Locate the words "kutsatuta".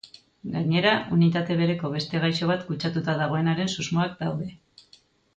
2.69-3.15